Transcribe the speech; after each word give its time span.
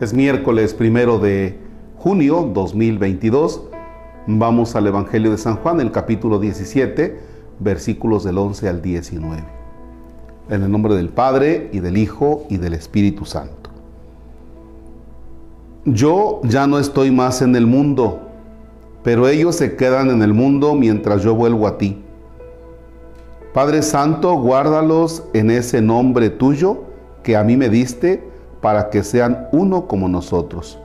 Es 0.00 0.14
miércoles 0.14 0.72
primero 0.72 1.18
de 1.18 1.58
junio 1.98 2.50
2022. 2.54 3.64
Vamos 4.26 4.74
al 4.74 4.86
Evangelio 4.86 5.30
de 5.30 5.36
San 5.36 5.56
Juan, 5.56 5.78
el 5.78 5.92
capítulo 5.92 6.38
17, 6.38 7.20
versículos 7.58 8.24
del 8.24 8.38
11 8.38 8.66
al 8.70 8.80
19. 8.80 9.44
En 10.48 10.62
el 10.62 10.70
nombre 10.70 10.94
del 10.94 11.10
Padre 11.10 11.68
y 11.74 11.80
del 11.80 11.98
Hijo 11.98 12.46
y 12.48 12.56
del 12.56 12.72
Espíritu 12.72 13.26
Santo. 13.26 13.68
Yo 15.84 16.40
ya 16.44 16.66
no 16.66 16.78
estoy 16.78 17.10
más 17.10 17.42
en 17.42 17.54
el 17.54 17.66
mundo, 17.66 18.20
pero 19.04 19.28
ellos 19.28 19.56
se 19.56 19.76
quedan 19.76 20.08
en 20.08 20.22
el 20.22 20.32
mundo 20.32 20.74
mientras 20.74 21.22
yo 21.22 21.34
vuelvo 21.34 21.66
a 21.66 21.76
ti. 21.76 22.02
Padre 23.52 23.82
Santo, 23.82 24.32
guárdalos 24.38 25.24
en 25.34 25.50
ese 25.50 25.82
nombre 25.82 26.30
tuyo 26.30 26.84
que 27.22 27.36
a 27.36 27.44
mí 27.44 27.58
me 27.58 27.68
diste 27.68 28.29
para 28.60 28.90
que 28.90 29.02
sean 29.02 29.48
uno 29.52 29.86
como 29.86 30.08
nosotros. 30.08 30.78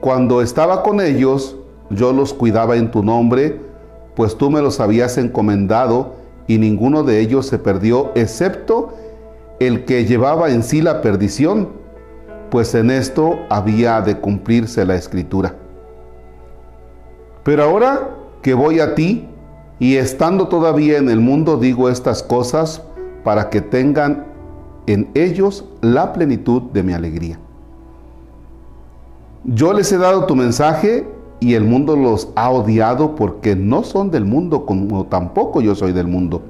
Cuando 0.00 0.42
estaba 0.42 0.82
con 0.82 1.00
ellos, 1.00 1.56
yo 1.90 2.12
los 2.12 2.34
cuidaba 2.34 2.76
en 2.76 2.90
tu 2.90 3.02
nombre, 3.02 3.60
pues 4.14 4.36
tú 4.36 4.50
me 4.50 4.60
los 4.60 4.80
habías 4.80 5.16
encomendado 5.18 6.14
y 6.46 6.58
ninguno 6.58 7.02
de 7.02 7.20
ellos 7.20 7.46
se 7.46 7.58
perdió, 7.58 8.12
excepto 8.14 8.94
el 9.60 9.84
que 9.84 10.04
llevaba 10.04 10.50
en 10.50 10.62
sí 10.62 10.82
la 10.82 11.00
perdición, 11.00 11.70
pues 12.50 12.74
en 12.74 12.90
esto 12.90 13.38
había 13.48 14.00
de 14.02 14.18
cumplirse 14.20 14.84
la 14.84 14.94
escritura. 14.94 15.54
Pero 17.42 17.64
ahora 17.64 18.10
que 18.42 18.54
voy 18.54 18.80
a 18.80 18.94
ti, 18.94 19.28
y 19.78 19.96
estando 19.96 20.48
todavía 20.48 20.98
en 20.98 21.08
el 21.08 21.20
mundo, 21.20 21.56
digo 21.56 21.88
estas 21.88 22.22
cosas 22.22 22.82
para 23.24 23.50
que 23.50 23.60
tengan 23.60 24.33
en 24.86 25.10
ellos 25.14 25.64
la 25.80 26.12
plenitud 26.12 26.62
de 26.72 26.82
mi 26.82 26.92
alegría. 26.92 27.38
Yo 29.44 29.72
les 29.72 29.92
he 29.92 29.98
dado 29.98 30.26
tu 30.26 30.34
mensaje 30.34 31.06
y 31.40 31.54
el 31.54 31.64
mundo 31.64 31.96
los 31.96 32.28
ha 32.36 32.50
odiado 32.50 33.14
porque 33.14 33.54
no 33.54 33.82
son 33.82 34.10
del 34.10 34.24
mundo 34.24 34.64
como 34.64 35.04
tampoco 35.06 35.60
yo 35.60 35.74
soy 35.74 35.92
del 35.92 36.08
mundo. 36.08 36.42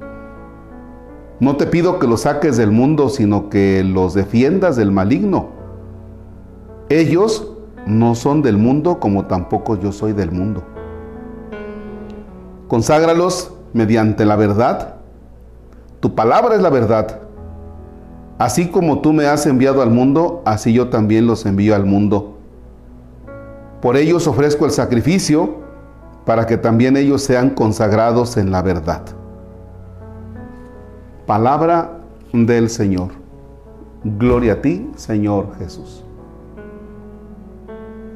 No 1.39 1.57
te 1.57 1.67
pido 1.67 1.99
que 1.99 2.07
los 2.07 2.21
saques 2.21 2.55
del 2.55 2.71
mundo, 2.71 3.09
sino 3.09 3.49
que 3.49 3.83
los 3.83 4.13
defiendas 4.13 4.77
del 4.77 4.91
maligno. 4.91 5.47
Ellos 6.87 7.51
no 7.85 8.15
son 8.15 8.41
del 8.41 8.57
mundo 8.57 8.99
como 9.01 9.25
tampoco 9.25 9.75
yo 9.75 9.91
soy 9.91 10.13
del 10.13 10.31
mundo. 10.31 10.63
Conságralos 12.69 13.51
mediante 13.73 14.25
la 14.25 14.37
verdad. 14.37 14.95
Tu 15.99 16.15
palabra 16.15 16.55
es 16.55 16.61
la 16.61 16.69
verdad. 16.69 17.24
Así 18.37 18.67
como 18.67 18.99
tú 18.99 19.13
me 19.13 19.27
has 19.27 19.45
enviado 19.45 19.81
al 19.81 19.91
mundo, 19.91 20.41
así 20.45 20.73
yo 20.73 20.89
también 20.89 21.25
los 21.25 21.45
envío 21.45 21.73
al 21.73 21.85
mundo. 21.85 22.37
Por 23.81 23.95
ellos 23.95 24.27
ofrezco 24.27 24.65
el 24.65 24.71
sacrificio 24.71 25.55
para 26.25 26.45
que 26.45 26.57
también 26.57 26.97
ellos 26.97 27.21
sean 27.21 27.51
consagrados 27.51 28.35
en 28.35 28.51
la 28.51 28.61
verdad. 28.61 29.03
Palabra 31.25 31.99
del 32.33 32.69
Señor. 32.69 33.11
Gloria 34.03 34.53
a 34.53 34.61
ti, 34.61 34.89
Señor 34.95 35.55
Jesús. 35.57 36.03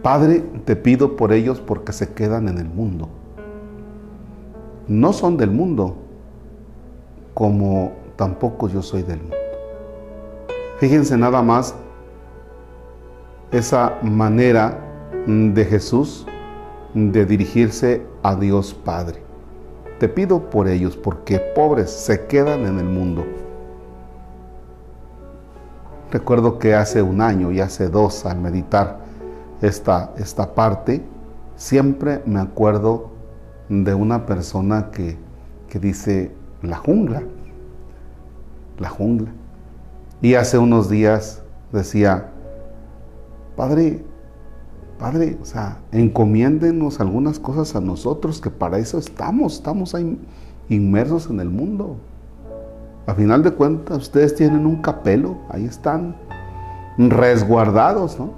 Padre, 0.03 0.43
te 0.65 0.75
pido 0.75 1.15
por 1.15 1.31
ellos 1.31 1.61
porque 1.61 1.93
se 1.93 2.13
quedan 2.13 2.47
en 2.49 2.57
el 2.57 2.67
mundo. 2.67 3.07
No 4.87 5.13
son 5.13 5.37
del 5.37 5.51
mundo, 5.51 5.95
como 7.33 7.93
tampoco 8.15 8.67
yo 8.67 8.81
soy 8.81 9.03
del 9.03 9.19
mundo. 9.19 9.38
Fíjense 10.79 11.17
nada 11.17 11.41
más 11.41 11.75
esa 13.51 13.97
manera 14.01 14.79
de 15.27 15.65
Jesús 15.65 16.25
de 16.93 17.25
dirigirse 17.25 18.05
a 18.23 18.35
Dios 18.35 18.73
Padre. 18.73 19.21
Te 19.99 20.07
pido 20.07 20.49
por 20.49 20.69
ellos, 20.69 20.95
porque 20.95 21.39
pobres 21.39 21.91
se 21.91 22.25
quedan 22.27 22.65
en 22.65 22.79
el 22.79 22.85
mundo. 22.85 23.25
Recuerdo 26.11 26.57
que 26.57 26.73
hace 26.73 27.01
un 27.01 27.19
año 27.19 27.51
y 27.51 27.59
hace 27.59 27.89
dos, 27.89 28.25
al 28.25 28.39
meditar 28.39 28.99
esta, 29.61 30.13
esta 30.17 30.55
parte, 30.55 31.03
siempre 31.57 32.23
me 32.25 32.39
acuerdo 32.39 33.09
de 33.67 33.93
una 33.93 34.25
persona 34.25 34.89
que, 34.91 35.17
que 35.67 35.77
dice, 35.77 36.31
la 36.61 36.77
jungla, 36.77 37.21
la 38.79 38.89
jungla. 38.89 39.31
Y 40.21 40.35
hace 40.35 40.57
unos 40.57 40.89
días 40.89 41.41
decía, 41.71 42.29
Padre, 43.55 44.03
Padre, 44.99 45.37
o 45.41 45.45
sea, 45.45 45.79
encomiéndenos 45.93 46.99
algunas 46.99 47.39
cosas 47.39 47.73
a 47.75 47.79
nosotros, 47.79 48.41
que 48.41 48.49
para 48.49 48.79
eso 48.79 48.97
estamos, 48.97 49.53
estamos 49.53 49.95
ahí 49.95 50.19
inmersos 50.67 51.29
en 51.29 51.39
el 51.39 51.49
mundo. 51.49 51.95
A 53.07 53.13
final 53.13 53.41
de 53.41 53.51
cuentas, 53.51 53.97
ustedes 53.97 54.35
tienen 54.35 54.65
un 54.65 54.81
capelo, 54.81 55.37
ahí 55.49 55.63
están 55.63 56.17
resguardados, 56.97 58.19
¿no? 58.19 58.31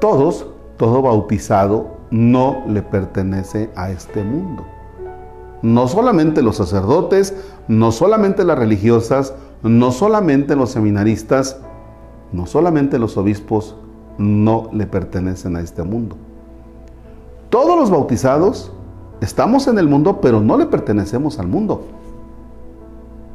Todos, 0.00 0.46
todo 0.78 1.02
bautizado, 1.02 1.98
no 2.10 2.64
le 2.66 2.80
pertenece 2.80 3.70
a 3.76 3.90
este 3.90 4.24
mundo. 4.24 4.64
No 5.62 5.88
solamente 5.88 6.42
los 6.42 6.56
sacerdotes, 6.56 7.34
no 7.68 7.92
solamente 7.92 8.44
las 8.44 8.58
religiosas, 8.58 9.34
no 9.62 9.92
solamente 9.92 10.56
los 10.56 10.70
seminaristas, 10.70 11.58
no 12.32 12.46
solamente 12.46 12.98
los 12.98 13.16
obispos 13.16 13.76
no 14.18 14.70
le 14.72 14.86
pertenecen 14.86 15.56
a 15.56 15.60
este 15.60 15.82
mundo. 15.82 16.16
Todos 17.50 17.78
los 17.78 17.90
bautizados 17.90 18.72
estamos 19.20 19.66
en 19.66 19.78
el 19.78 19.88
mundo, 19.88 20.20
pero 20.20 20.40
no 20.40 20.56
le 20.56 20.66
pertenecemos 20.66 21.38
al 21.38 21.48
mundo. 21.48 21.84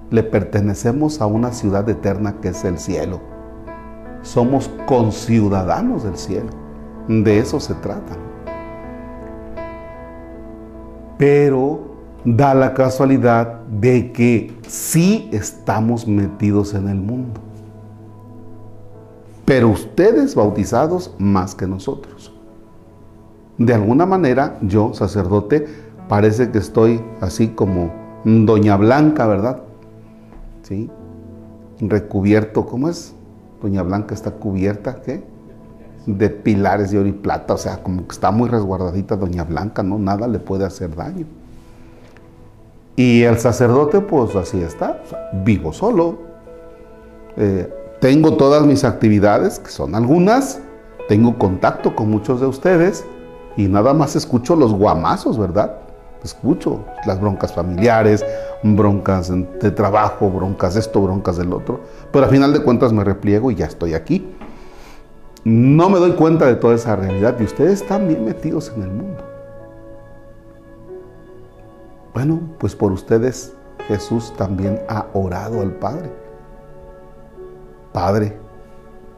Le 0.10 0.24
pertenecemos 0.24 1.22
a 1.22 1.26
una 1.26 1.52
ciudad 1.52 1.88
eterna 1.90 2.40
que 2.40 2.50
es 2.50 2.64
el 2.64 2.80
cielo. 2.80 3.20
Somos 4.22 4.70
conciudadanos 4.88 6.04
del 6.04 6.18
cielo. 6.18 6.50
De 7.08 7.40
eso 7.40 7.60
se 7.60 7.74
trata. 7.76 8.16
Pero 11.18 11.95
da 12.26 12.56
la 12.56 12.74
casualidad 12.74 13.62
de 13.68 14.12
que 14.12 14.58
sí 14.68 15.30
estamos 15.32 16.08
metidos 16.08 16.74
en 16.74 16.90
el 16.90 16.98
mundo. 16.98 17.40
Pero 19.46 19.70
ustedes 19.70 20.34
bautizados 20.34 21.14
más 21.20 21.54
que 21.54 21.68
nosotros. 21.68 22.34
De 23.60 23.76
alguna 23.76 24.08
manera, 24.08 24.58
yo, 24.62 24.94
sacerdote, 24.96 25.68
parece 26.10 26.50
que 26.50 26.58
estoy 26.58 27.00
así 27.22 27.50
como 27.50 27.94
Doña 28.26 28.76
Blanca, 28.76 29.28
¿verdad? 29.28 29.62
¿Sí? 30.64 30.90
Recubierto, 31.80 32.66
¿cómo 32.66 32.90
es? 32.90 33.14
Doña 33.62 33.84
Blanca 33.84 34.16
está 34.16 34.32
cubierta, 34.32 35.02
¿qué? 35.04 35.24
De 36.08 36.30
pilares 36.32 36.90
de 36.90 37.00
oro 37.00 37.08
y 37.08 37.14
plata, 37.14 37.54
o 37.54 37.58
sea, 37.58 37.84
como 37.84 38.08
que 38.08 38.14
está 38.14 38.32
muy 38.32 38.50
resguardadita 38.50 39.16
Doña 39.16 39.44
Blanca, 39.44 39.84
¿no? 39.84 40.00
Nada 40.00 40.28
le 40.28 40.40
puede 40.40 40.66
hacer 40.66 40.96
daño. 40.96 41.28
Y 42.96 43.24
el 43.24 43.40
sacerdote, 43.40 44.00
pues 44.00 44.36
así 44.36 44.62
está, 44.62 45.02
vivo 45.44 45.74
solo. 45.74 46.20
Eh, 47.36 47.72
tengo 48.00 48.38
todas 48.38 48.66
mis 48.66 48.84
actividades, 48.84 49.60
que 49.60 49.70
son 49.70 49.96
algunas, 49.96 50.60
tengo 51.10 51.38
contacto 51.38 51.96
con 51.96 52.10
muchos 52.10 52.40
de 52.40 52.48
ustedes 52.48 53.06
y 53.58 53.68
nada 53.68 53.94
más 53.94 54.16
escucho 54.16 54.56
los 54.56 54.74
guamazos, 54.74 55.38
¿verdad? 55.38 55.76
Escucho 56.24 56.86
las 57.06 57.20
broncas 57.20 57.54
familiares, 57.54 58.26
broncas 58.64 59.32
de 59.32 59.72
trabajo, 59.72 60.30
broncas 60.30 60.76
de 60.76 60.80
esto, 60.80 61.02
broncas 61.02 61.38
del 61.38 61.52
otro, 61.52 61.82
pero 62.12 62.26
al 62.26 62.32
final 62.32 62.54
de 62.54 62.62
cuentas 62.62 62.94
me 62.94 63.04
repliego 63.04 63.52
y 63.52 63.56
ya 63.56 63.66
estoy 63.66 63.94
aquí. 63.94 64.36
No 65.44 65.90
me 65.90 66.00
doy 66.00 66.14
cuenta 66.14 66.48
de 66.48 66.56
toda 66.56 66.76
esa 66.76 66.96
realidad 66.96 67.36
y 67.40 67.44
ustedes 67.44 67.82
están 67.82 68.08
bien 68.08 68.26
metidos 68.26 68.72
en 68.76 68.84
el 68.84 68.90
mundo. 68.90 69.25
Bueno, 72.16 72.40
pues 72.60 72.74
por 72.78 72.94
ustedes 72.94 73.54
Jesús 73.90 74.34
también 74.38 74.80
ha 74.88 75.08
orado 75.14 75.60
al 75.60 75.72
Padre. 75.74 76.10
Padre, 77.92 78.38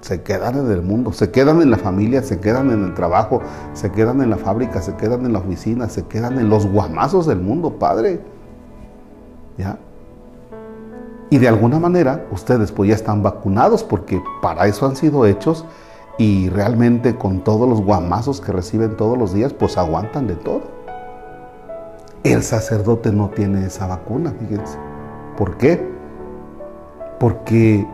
se 0.01 0.23
quedan 0.23 0.57
en 0.57 0.71
el 0.71 0.81
mundo, 0.81 1.13
se 1.13 1.29
quedan 1.29 1.61
en 1.61 1.69
la 1.69 1.77
familia, 1.77 2.23
se 2.23 2.39
quedan 2.39 2.71
en 2.71 2.85
el 2.85 2.95
trabajo, 2.95 3.39
se 3.73 3.91
quedan 3.91 4.19
en 4.23 4.31
la 4.31 4.38
fábrica, 4.38 4.81
se 4.81 4.95
quedan 4.95 5.27
en 5.27 5.33
la 5.33 5.39
oficina, 5.39 5.88
se 5.89 6.07
quedan 6.07 6.39
en 6.39 6.49
los 6.49 6.65
guamazos 6.65 7.27
del 7.27 7.39
mundo, 7.39 7.77
Padre. 7.77 8.19
¿Ya? 9.59 9.77
Y 11.29 11.38
de 11.38 11.47
alguna 11.47 11.79
manera 11.79 12.25
ustedes 12.31 12.71
pues 12.71 12.89
ya 12.89 12.95
están 12.95 13.21
vacunados 13.21 13.83
porque 13.83 14.23
para 14.41 14.65
eso 14.65 14.88
han 14.88 14.95
sido 14.95 15.27
hechos 15.27 15.65
y 16.17 16.49
realmente 16.49 17.15
con 17.15 17.44
todos 17.44 17.69
los 17.69 17.79
guamazos 17.79 18.41
que 18.41 18.51
reciben 18.51 18.97
todos 18.97 19.19
los 19.19 19.35
días 19.35 19.53
pues 19.53 19.77
aguantan 19.77 20.25
de 20.25 20.33
todo. 20.33 20.76
El 22.33 22.44
sacerdote 22.44 23.12
no 23.12 23.29
tiene 23.29 23.65
esa 23.65 23.88
vacuna, 23.88 24.33
fíjense. 24.39 24.77
¿Por 25.38 25.57
qué? 25.57 25.88
Porque 27.19 27.85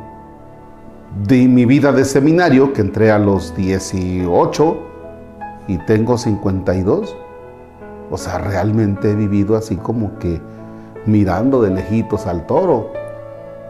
de 1.28 1.48
mi 1.48 1.66
vida 1.66 1.92
de 1.92 2.06
seminario, 2.06 2.74
que 2.74 2.82
entré 2.82 3.12
a 3.12 3.20
los 3.20 3.56
18 3.56 4.78
y 5.68 5.78
tengo 5.80 6.18
52. 6.18 7.16
O 8.10 8.18
sea, 8.18 8.40
realmente 8.40 9.12
he 9.12 9.16
vivido 9.16 9.56
así 9.56 9.76
como 9.76 10.18
que 10.20 10.42
mirando 11.06 11.62
de 11.62 11.72
lejitos 11.72 12.26
al 12.28 12.46
toro. 12.46 12.92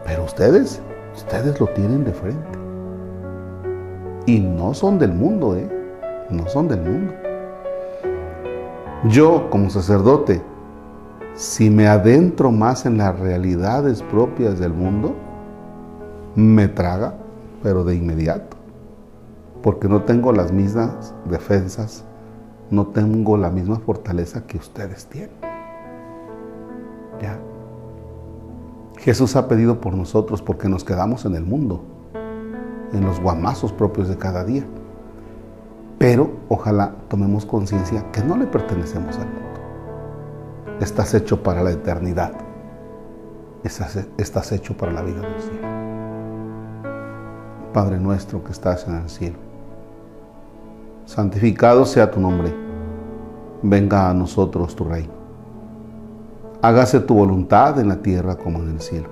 Pero 0.04 0.24
ustedes, 0.24 0.80
ustedes 1.14 1.58
lo 1.60 1.66
tienen 1.68 2.04
de 2.04 2.12
frente. 2.12 2.58
Y 4.26 4.40
no 4.40 4.72
son 4.74 4.98
del 4.98 5.12
mundo, 5.12 5.56
¿eh? 5.56 5.68
No 6.30 6.48
son 6.48 6.68
del 6.68 6.80
mundo. 6.80 7.12
Yo, 9.08 9.48
como 9.50 9.68
sacerdote, 9.68 10.40
si 11.34 11.68
me 11.68 11.88
adentro 11.88 12.52
más 12.52 12.86
en 12.86 12.96
las 12.96 13.18
realidades 13.18 14.02
propias 14.02 14.58
del 14.58 14.72
mundo, 14.72 15.16
me 16.36 16.68
traga, 16.68 17.14
pero 17.62 17.84
de 17.84 17.96
inmediato. 17.96 18.56
Porque 19.62 19.88
no 19.88 20.02
tengo 20.02 20.32
las 20.32 20.52
mismas 20.52 21.12
defensas, 21.28 22.04
no 22.70 22.86
tengo 22.88 23.36
la 23.36 23.50
misma 23.50 23.80
fortaleza 23.80 24.46
que 24.46 24.58
ustedes 24.58 25.06
tienen. 25.06 25.34
Ya. 27.20 27.38
Jesús 28.98 29.34
ha 29.36 29.48
pedido 29.48 29.80
por 29.80 29.94
nosotros 29.94 30.40
porque 30.40 30.68
nos 30.68 30.84
quedamos 30.84 31.24
en 31.24 31.34
el 31.34 31.44
mundo, 31.44 31.82
en 32.92 33.04
los 33.04 33.20
guamazos 33.20 33.72
propios 33.72 34.08
de 34.08 34.16
cada 34.16 34.44
día. 34.44 34.64
Pero 35.98 36.30
ojalá 36.48 36.94
tomemos 37.08 37.44
conciencia 37.44 38.10
que 38.12 38.22
no 38.22 38.36
le 38.36 38.46
pertenecemos 38.46 39.16
al 39.18 39.26
mundo. 39.26 39.53
Estás 40.80 41.14
hecho 41.14 41.40
para 41.40 41.62
la 41.62 41.70
eternidad. 41.70 42.32
Estás, 43.62 44.52
hecho 44.52 44.76
para 44.76 44.92
la 44.92 45.02
vida 45.02 45.20
del 45.20 45.40
cielo. 45.40 45.68
Padre 47.72 47.98
nuestro 47.98 48.42
que 48.42 48.52
estás 48.52 48.86
en 48.88 48.96
el 48.96 49.08
cielo, 49.08 49.38
santificado 51.06 51.84
sea 51.86 52.10
tu 52.10 52.20
nombre. 52.20 52.52
Venga 53.62 54.10
a 54.10 54.14
nosotros 54.14 54.74
tu 54.74 54.84
reino. 54.84 55.12
Hágase 56.60 57.00
tu 57.00 57.14
voluntad 57.14 57.78
en 57.78 57.88
la 57.88 58.02
tierra 58.02 58.36
como 58.36 58.58
en 58.58 58.70
el 58.70 58.80
cielo. 58.80 59.08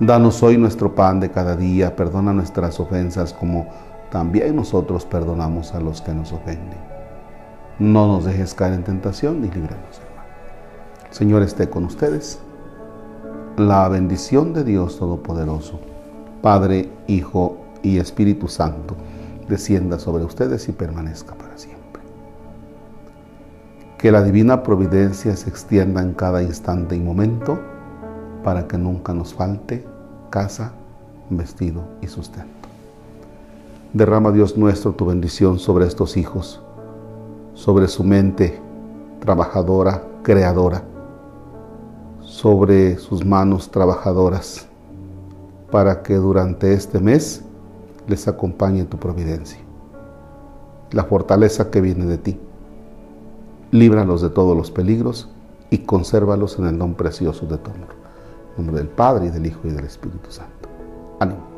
Danos 0.00 0.42
hoy 0.42 0.58
nuestro 0.58 0.94
pan 0.94 1.20
de 1.20 1.30
cada 1.30 1.56
día, 1.56 1.94
perdona 1.94 2.32
nuestras 2.32 2.80
ofensas 2.80 3.32
como 3.32 3.68
también 4.10 4.56
nosotros 4.56 5.06
perdonamos 5.06 5.74
a 5.74 5.80
los 5.80 6.02
que 6.02 6.12
nos 6.12 6.32
ofenden. 6.32 6.78
No 7.78 8.08
nos 8.08 8.24
dejes 8.24 8.52
caer 8.52 8.74
en 8.74 8.84
tentación 8.84 9.40
ni 9.40 9.48
líbranos. 9.48 10.00
Señor 11.14 11.42
esté 11.42 11.70
con 11.70 11.84
ustedes. 11.84 12.40
La 13.56 13.88
bendición 13.88 14.52
de 14.52 14.64
Dios 14.64 14.98
Todopoderoso, 14.98 15.78
Padre, 16.42 16.90
Hijo 17.06 17.56
y 17.84 17.98
Espíritu 17.98 18.48
Santo, 18.48 18.96
descienda 19.48 20.00
sobre 20.00 20.24
ustedes 20.24 20.68
y 20.68 20.72
permanezca 20.72 21.36
para 21.36 21.56
siempre. 21.56 22.02
Que 23.96 24.10
la 24.10 24.24
divina 24.24 24.64
providencia 24.64 25.36
se 25.36 25.48
extienda 25.48 26.02
en 26.02 26.14
cada 26.14 26.42
instante 26.42 26.96
y 26.96 27.00
momento 27.00 27.60
para 28.42 28.66
que 28.66 28.76
nunca 28.76 29.14
nos 29.14 29.32
falte 29.34 29.86
casa, 30.30 30.72
vestido 31.30 31.84
y 32.02 32.08
sustento. 32.08 32.68
Derrama 33.92 34.32
Dios 34.32 34.56
nuestro 34.56 34.94
tu 34.94 35.06
bendición 35.06 35.60
sobre 35.60 35.86
estos 35.86 36.16
hijos, 36.16 36.60
sobre 37.54 37.86
su 37.86 38.02
mente 38.02 38.58
trabajadora, 39.20 40.02
creadora, 40.24 40.82
sobre 42.34 42.98
sus 42.98 43.24
manos 43.24 43.70
trabajadoras, 43.70 44.66
para 45.70 46.02
que 46.02 46.16
durante 46.16 46.72
este 46.72 46.98
mes 46.98 47.44
les 48.08 48.26
acompañe 48.26 48.82
tu 48.86 48.96
providencia, 48.98 49.60
la 50.90 51.04
fortaleza 51.04 51.70
que 51.70 51.80
viene 51.80 52.06
de 52.06 52.18
ti. 52.18 52.40
Líbralos 53.70 54.20
de 54.20 54.30
todos 54.30 54.56
los 54.56 54.72
peligros 54.72 55.30
y 55.70 55.78
consérvalos 55.78 56.58
en 56.58 56.66
el 56.66 56.76
don 56.76 56.94
precioso 56.94 57.46
de 57.46 57.56
tu 57.56 57.70
amor. 57.70 57.90
En 58.58 58.66
nombre 58.66 58.82
del 58.82 58.88
Padre, 58.88 59.26
y 59.26 59.30
del 59.30 59.46
Hijo, 59.46 59.60
y 59.62 59.70
del 59.70 59.84
Espíritu 59.84 60.32
Santo. 60.32 60.68
Ánimo. 61.20 61.53